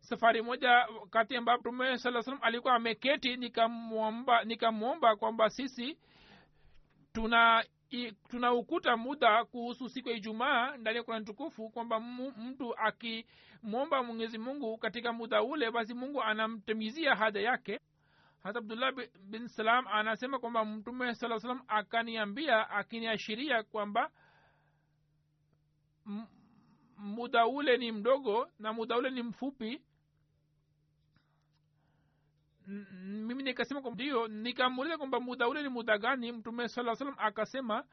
[0.00, 5.98] safari moja wakati ambapo mtume saa salam alikuwa ameketi nikamwomba nikamwomba kwamba sisi
[7.12, 7.64] tuna
[8.28, 12.00] tunaukuta muda kuhusu siku ya ijumaa ndani ya kurani tukufu kwamba
[12.36, 17.80] mtu akimwomba mwenyezi mungu katika muda ule basi mungu anamtimizia haja yake.
[18.42, 24.10] Hata abdullah bin salam anasema kwamba mtume saa salam akaniambia akiniashiria kwamba
[26.98, 29.82] muda ule ni mdogo na muda ule ni mfupi
[33.02, 36.32] mimi nikasema kwamba ndio nikamuuliza kwamba muda ule ni muda gani?
[36.32, 37.84] Mtume saa salam akasema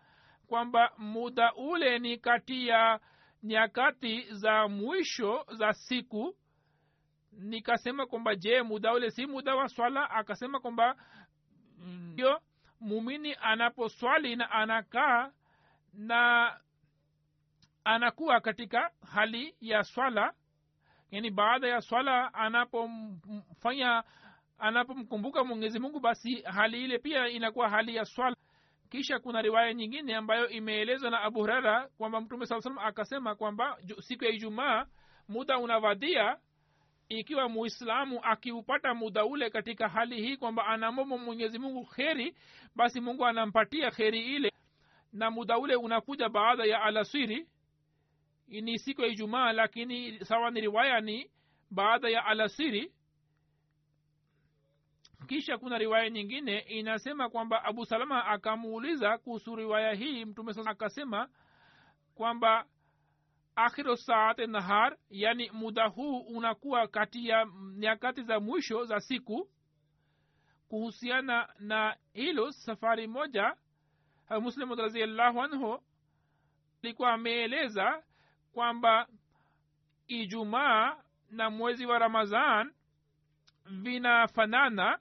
[0.47, 2.99] kwamba muda ule ni kati ya
[3.43, 6.35] nyakati za mwisho za siku.
[7.31, 10.09] Nikasema kwamba je muda ule si muda wa swala?
[10.09, 10.95] Akasema kwamba
[11.77, 12.39] ndio
[12.79, 15.31] mumini anaposwali na anakaa
[15.93, 16.51] na
[17.83, 20.33] anakuwa katika hali ya swala
[21.11, 24.03] yani baada ya swala anapofanya
[24.57, 28.35] anapomkumbuka mwenyezi mungu basi hali ile pia inakuwa hali ya swala.
[28.89, 33.77] Kisha kuna riwaya nyingine ambayo imeelezwa na abu hurera kwamba mtume saa salam akasema kwamba
[33.99, 34.85] siku ya ijumaa
[35.29, 36.37] muda unavadia
[37.09, 42.35] ikiwa muislamu akiupata muda ule katika hali hii kwamba anamomba mwenyezi mungu kheri
[42.75, 44.51] basi mungu anampatia kheri ile
[45.13, 47.47] na muda ule unakuja baada ya alasiri.
[48.47, 51.29] Ni siku ya ijumaa lakini sawa ni riwaya ni
[51.71, 52.91] baada ya alasiri
[55.27, 60.25] kisha kuna riwaya nyingine inasema kwamba abu salama akamuuliza kuhusu riwaya hii.
[60.25, 61.29] Mtume sasa akasema
[62.15, 62.65] kwamba
[63.55, 69.49] akhiru saate nahar yani muda huu unakuwa kati ya nyakati za mwisho za siku.
[70.67, 73.55] Kuhusiana na hilo safari moja
[74.41, 75.79] muslim raziallahu anhu
[76.83, 78.03] alikuwa ameeleza
[78.53, 79.07] kwamba
[80.07, 80.97] ijumaa
[81.29, 82.73] na mwezi wa ramadhan
[83.65, 84.99] vinafanana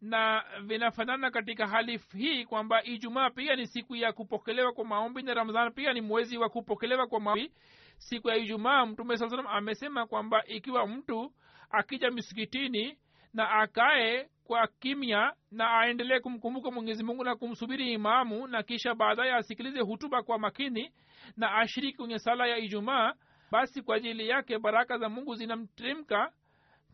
[0.00, 5.34] na vinafanana katika hali hii kwamba ijumaa pia ni siku ya kupokelewa kwa maombi na
[5.34, 7.52] ramadhan pia ni mwezi wa kupokelewa kwa maombi.
[7.98, 11.32] Siku ya ijumaa mtume saa salam amesema kwamba ikiwa mtu
[11.70, 12.98] akija misikitini
[13.34, 19.34] na akae kwa kimya na aendelee kumkumbuka mwenyezi mungu na kumsubiri imamu na kisha baadaye
[19.34, 20.92] asikilize hutuba kwa makini
[21.36, 23.12] na ashiriki kwenye sala ya ijumaa
[23.50, 26.32] basi kwa ajili yake baraka za mungu zinamtrimka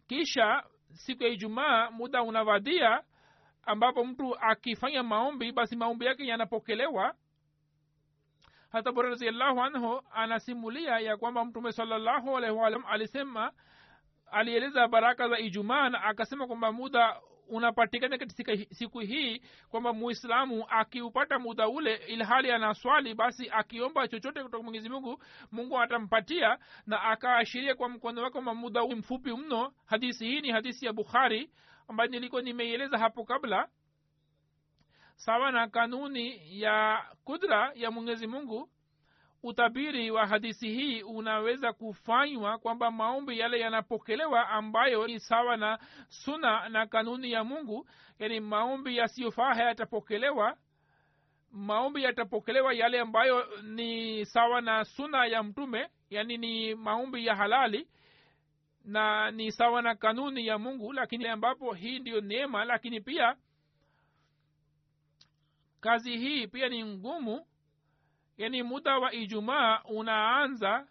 [0.09, 0.63] kisha
[0.97, 3.03] siku ya ijumaa muda unavadia
[3.63, 7.15] ambapo mtu akifanya maombi basi maombi yake yanapokelewa.
[8.73, 13.53] Hata bora raziallahu anhu anasimulia ya kwamba mtume salallahu alaihi wasallam alisema
[14.31, 21.39] alieleza baraka za ijumaa na akasema kwamba muda unapatikana katika siku hii kwamba muislamu akiupata
[21.39, 25.23] muda ule ilhali anaswali basi akiomba chochote kutoka mwenyezi mungu
[25.53, 29.73] mungu atampatia na akaashiria kwa mkono wake kwamba muda mfupi mno.
[29.87, 31.51] Hadisi hii ni hadisi ya bukhari
[31.89, 33.69] ambayo nilikuwa nimeieleza hapo kabla.
[35.17, 38.69] Sawa na kanuni ya kudra ya mwenyezi mungu
[39.47, 45.79] utabiri wa hadisi hii unaweza kufanywa kwamba maombi yale yanapokelewa ambayo ni sawa na
[46.09, 47.89] suna na kanuni ya mungu
[48.19, 50.57] yani maombi yasiyofaa hayatapokelewa
[51.53, 57.89] maombi yatapokelewa yale ambayo ni sawa na suna ya mtume yani ni maombi ya halali
[58.85, 63.37] na ni sawa na kanuni ya mungu lakini ambapo hii ndiyo neema lakini pia
[65.81, 67.47] kazi hii pia ni ngumu
[68.37, 70.87] yani muda wa ijumaa unaanza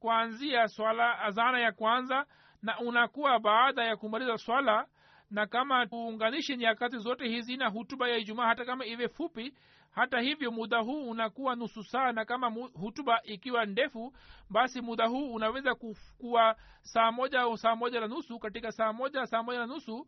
[0.00, 2.26] kuanzia swala azana ya kwanza
[2.62, 4.86] na unakuwa baada ya kumaliza swala.
[5.30, 9.54] Na kama tuunganishe nyakati zote hizi na hutuba ya ijumaa hata kama iwe fupi
[9.90, 12.12] hata hivyo muda huu unakuwa nusu saa.
[12.12, 12.48] Na kama
[12.80, 14.12] hutuba ikiwa ndefu
[14.50, 15.74] basi muda huu unaweza
[16.18, 18.38] kuwa saa moja au saa moja na nusu.
[18.38, 20.06] Katika saa moja saa moja na nusu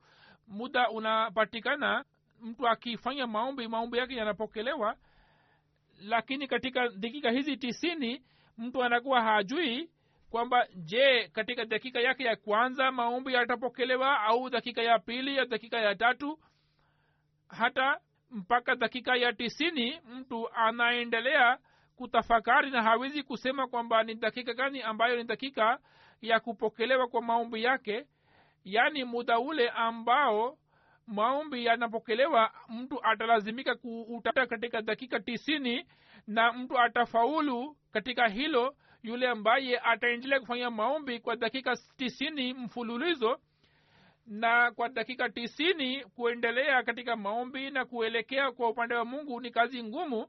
[0.49, 2.05] muda unapatikana.
[2.41, 4.97] Mtu akifanya maombi maombi yake yanapokelewa
[6.03, 8.23] lakini katika dakika hizi tisini
[8.59, 9.91] mtu anakuwa hajui
[10.31, 15.79] kwamba je katika dakika yake ya kwanza maombi yatapokelewa au dakika ya pili ya dakika
[15.79, 16.39] ya tatu?
[17.49, 18.01] Hata
[18.31, 21.59] mpaka dakika ya tisini mtu anaendelea
[21.97, 25.79] kutafakari na hawezi kusema kwamba ni dakika gani ambayo ni dakika
[26.23, 28.07] ya kupokelewa kwa maombi yake.
[28.65, 30.59] Yaani muda ule ambao
[31.07, 35.87] maombi yanapokelewa mtu atalazimika kuutata katika dakika tisini
[36.27, 43.41] na mtu atafaulu katika hilo yule ambaye ataendelea kufanya maombi kwa dakika tisini mfululizo
[44.27, 49.83] na kwa dakika tisini kuendelea katika maombi na kuelekea kwa upande wa mungu ni kazi
[49.83, 50.27] ngumu.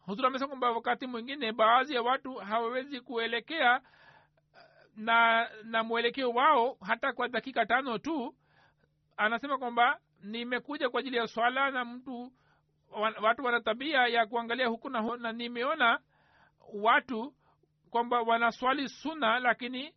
[0.00, 3.80] Huzuri amesema kwamba wakati mwingine baadhi ya watu hawawezi kuelekea
[4.96, 8.34] na na mwelekeo wao hata kwa dakika tano tu
[9.18, 12.32] anasema kwamba nimekuja kwa ajili ya swala na mtu
[13.22, 16.00] watu wana tabia ya kuangalia huku na, na nimeona
[16.74, 17.34] watu
[17.90, 19.94] kwamba wanaswali suna lakini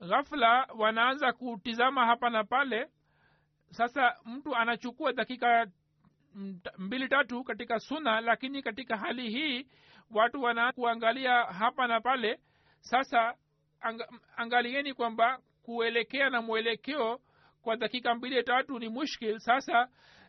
[0.00, 2.88] ghafla wanaanza kutizama hapa na pale.
[3.70, 5.66] Sasa mtu anachukua dakika
[6.78, 9.66] mbili tatu katika suna lakini katika hali hii
[10.10, 12.40] watu wana kuangalia hapa na pale.
[12.80, 13.34] Sasa
[13.80, 14.00] ang,
[14.36, 17.20] angalieni kwamba kuelekea na mwelekeo
[17.64, 19.38] kwa dakika mbili tatu ni mushkil.
[19.38, 19.88] Sasa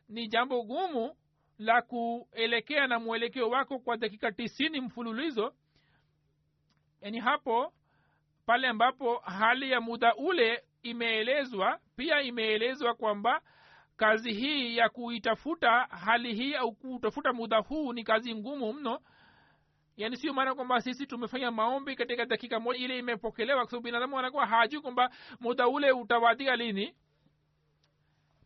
[0.09, 1.15] ni jambo gumu
[1.57, 5.53] la kuelekea na mwelekeo wako kwa dakika tisini mfululizo.
[7.01, 7.73] Yani hapo
[8.45, 13.41] pale ambapo hali ya muda ule imeelezwa pia imeelezwa kwamba
[13.97, 18.99] kazi hii ya kuitafuta hali hii au kutafuta muda huu ni kazi ngumu mno.
[19.97, 24.19] Yaani sio maana kwamba sisi tumefanya maombi katika dakika moja ile imepokelewa kwa sababu binadamu
[24.19, 25.09] anakuwa hajui kwamba
[25.39, 26.95] muda ule utawadia lini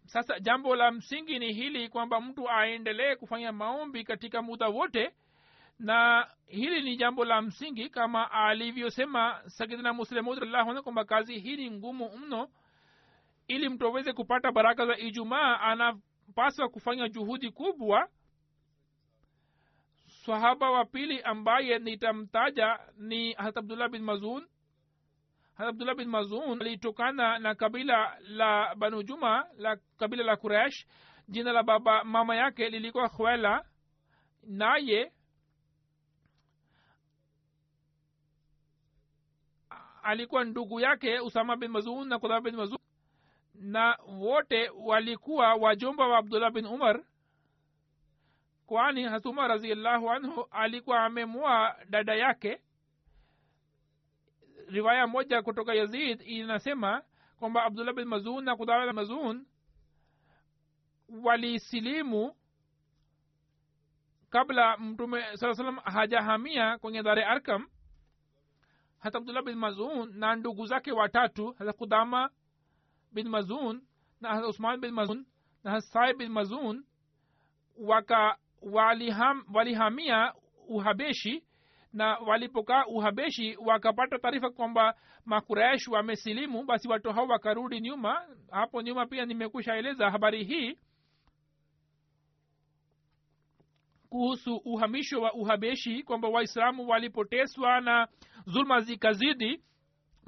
[0.09, 5.11] sasa jambo la msingi ni hili kwamba mtu aendelee kufanya maombi katika muda wote
[5.79, 12.17] na hili ni jambo la msingi kama alivyosema sakidina muslemudllahu kwamba kazi hii ni ngumu
[12.17, 12.49] mno.
[13.47, 18.09] Ili mtu aweze kupata baraka za ijumaa anapaswa kufanya juhudi kubwa.
[20.07, 24.47] Swahaba wa pili ambaye nitamtaja ni harat abdullah bin mazun
[25.67, 30.85] abdullah bin mazun alitokana na kabila la banu juma la kabila la kuresh
[31.27, 33.65] jina la baba mama yake lilikuwa khwela
[34.43, 35.11] naye
[40.03, 42.77] alikuwa ndugu yake usama bin mazun na kudhaa bin mazun.
[43.53, 47.03] Na wote walikuwa wajomba wa abdullah bin umar.
[48.65, 52.61] Kwani hasuma raziallahu anhu alikuwa amemua dada yake
[54.69, 57.01] riwaya moja kutoka yazid inasema
[57.39, 59.45] kwamba abdullah bin mazun na kudhama bin mazun
[61.23, 62.35] walisilimu
[64.29, 67.67] kabla mtume saa salam hajahamia kwenye dhare arkam
[68.99, 72.29] hata abdullah bin mazun na ndugu zake watatu hata kudama
[73.11, 73.81] bin mazun
[74.21, 75.25] na hata usman bin mazun
[75.63, 76.85] na hata sai bin mazun
[77.77, 80.33] waka waliham, walihamia
[80.67, 81.43] uhabeshi
[81.93, 88.25] na walipokaa uhabeshi wakapata taarifa kwamba makuresh wamesilimu basi watu hao wakarudi nyuma.
[88.51, 90.77] Hapo nyuma pia nimekusha eleza habari hii
[94.09, 98.07] kuhusu uhamisho wa uhabeshi kwamba waislamu walipoteswa na
[98.45, 99.63] zulma zikazidi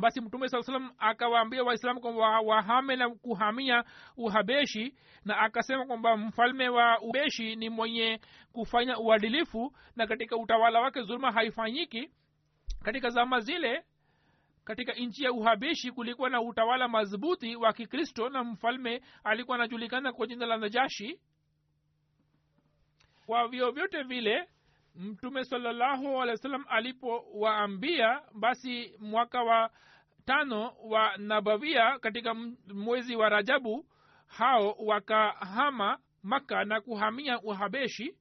[0.02, 3.84] basi mtume saa salam akawaambia waislamu kwamba wahame na kuhamia
[4.18, 4.96] uhabeshi
[5.26, 8.20] na akasema kwamba mfalme wa ubeshi ni mwenye
[8.54, 12.10] kufanya uadilifu na katika utawala wake zuluma haifanyiki.
[12.84, 13.84] Katika zama zile
[14.64, 20.28] katika nchi ya uhabeshi kulikuwa na utawala madhubuti wa kikristo na mfalme alikuwa anajulikana kwa
[20.28, 21.20] jina la najashi.
[23.26, 24.48] Kwa vyovyote vile
[24.96, 29.72] mtume salallahu alehi wa sallam alipowaambia basi mwaka wa
[30.26, 32.34] tano wa nabawia katika
[32.74, 33.86] mwezi wa rajabu
[34.28, 38.16] hao wakahama maka na kuhamia uhabeshi.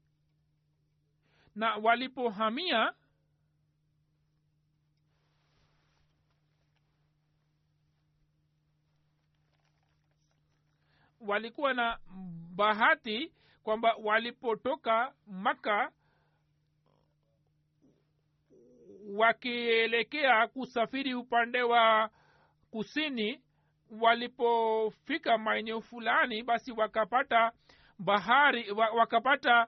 [1.54, 2.92] Na walipohamia
[11.20, 11.98] walikuwa na
[12.54, 13.32] bahati
[13.62, 15.92] kwamba walipotoka maka
[19.16, 22.10] wakielekea kusafiri upande wa
[22.70, 23.40] kusini
[24.00, 27.52] walipofika maeneo fulani basi wakapata
[27.98, 29.66] bahari wakapata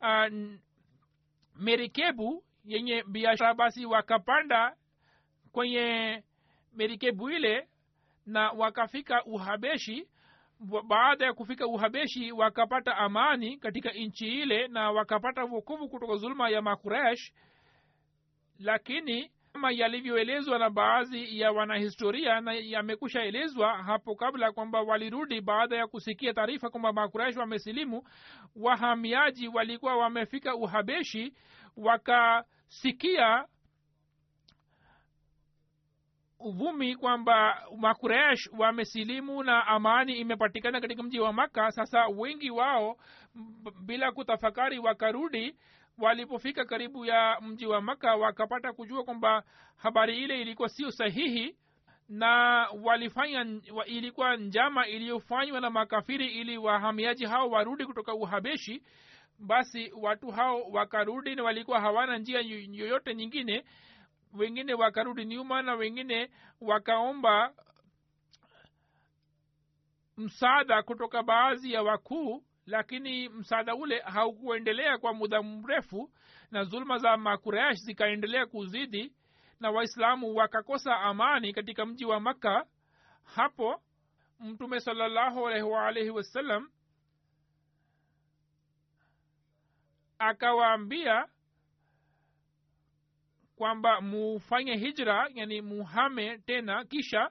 [0.00, 0.34] uh,
[1.56, 4.76] merikebu yenye biashara basi wakapanda
[5.52, 6.22] kwenye
[6.72, 7.68] merikebu ile
[8.26, 10.08] na wakafika uhabeshi.
[10.86, 16.62] Baada ya kufika uhabeshi wakapata amani katika nchi ile na wakapata wokovu kutoka zuluma ya
[16.62, 17.32] makuresh
[18.58, 25.76] lakini kama yalivyoelezwa na baadhi ya wanahistoria na yamekusha elezwa hapo kabla kwamba walirudi baada
[25.76, 28.02] ya kusikia taarifa kwamba makuraish wamesilimu
[28.56, 31.34] wahamiaji walikuwa wamefika uhabeshi
[31.76, 33.46] wakasikia
[36.44, 41.70] uvumi kwamba makuresh wamesilimu na amani imepatikana katika mji wa makka.
[41.70, 42.96] Sasa wengi wao
[43.84, 45.56] bila kutafakari wakarudi
[45.98, 49.42] walipofika karibu ya mji wa maka wakapata kujua kwamba
[49.76, 51.56] habari ile ilikuwa sio sahihi
[52.08, 52.28] na
[52.82, 53.46] walifanya
[53.86, 58.82] ilikuwa njama iliyofanywa na makafiri ili wahamiaji hao warudi kutoka uhabeshi.
[59.38, 62.40] Basi watu hao wakarudi na walikuwa hawana njia
[62.70, 63.64] yoyote nyingine.
[64.34, 66.30] Wengine wakarudi nyuma na wengine
[66.60, 67.52] wakaomba
[70.16, 76.10] msaada kutoka baadhi ya wakuu lakini msaada ule haukuendelea kwa muda mrefu
[76.50, 79.12] na zuluma za makureash zikaendelea kuzidi
[79.60, 82.66] na waislamu wakakosa amani katika mji wa makka.
[83.24, 83.82] Hapo
[84.40, 86.70] mtume salallahu alaihi wasallam
[90.18, 91.28] akawaambia
[93.56, 97.30] kwamba mufanye hijra yani muhame tena kisha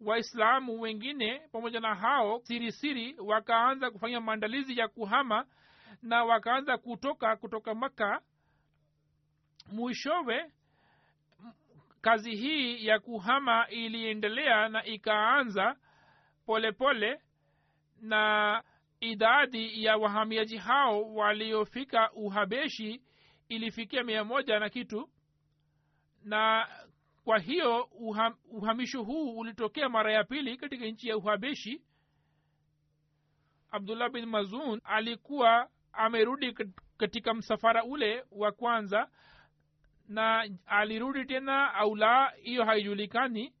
[0.00, 5.46] waislamu wengine pamoja na hao siri siri wakaanza kufanya maandalizi ya kuhama
[6.02, 8.20] na wakaanza kutoka kutoka maka
[9.72, 10.52] mwishowe
[12.00, 15.76] kazi hii ya kuhama iliendelea na ikaanza
[16.46, 17.20] polepole pole,
[18.00, 18.62] na
[19.00, 23.02] idadi ya wahamiaji hao waliofika uhabeshi
[23.48, 25.08] ilifikia mia moja na kitu.
[26.24, 26.68] Na
[27.24, 31.82] kwa hiyo uham, uhamisho huu ulitokea mara ya pili katika nchi ya uhabeshi.
[33.70, 36.54] Abdullah bin mazun alikuwa amerudi
[36.96, 39.08] katika msafara ule wa kwanza
[40.08, 43.54] na alirudi tena au la hiyo haijulikani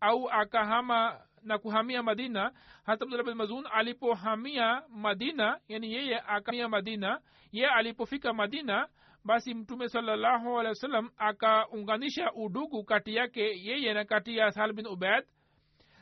[0.00, 2.52] au akahama na kuhamia madina.
[2.84, 7.20] Hata abdullah bin mazun alipohamia madina yani yeye akahamia madina
[7.52, 8.88] yeye alipofika madina
[9.28, 14.72] basi mtume salallahu alehi wa sallam akaunganisha udugu kati yake yeye na kati ya sahal
[14.72, 15.24] bin ubaid.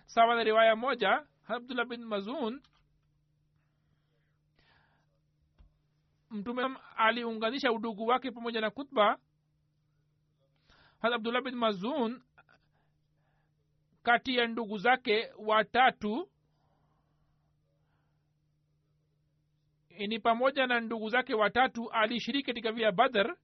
[0.07, 2.63] Sawa na riwaya moja abdullah bin mazun
[6.31, 9.19] mtume aliunganisha udugu wake pamoja na kutba
[10.99, 12.23] ha abdullah bin mazun
[14.03, 16.29] kati ya ndugu zake watatu
[19.99, 23.37] ni pamoja na ndugu zake watatu alishiriki katika via badr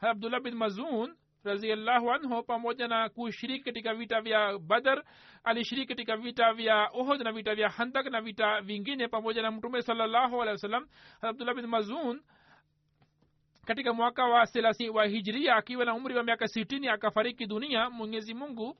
[0.00, 5.04] abdullah bin mazun raziallahu anhu pamoja na kushiriki katika vita vya badar
[5.44, 9.82] alishiriki katika vita vya ohod na vita vya handak na vita vingine pamoja na mtume
[9.82, 10.82] salallahu alehi wa
[11.22, 12.22] abdullah bin mazun
[13.66, 17.90] katika mwaka wa selasi wa hijria akiwa na umri wa miaka sitini akafariki dunia.
[17.90, 18.76] Mwenyezi mungu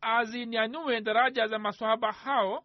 [0.00, 2.64] azinyanyue daraja za maswahaba hao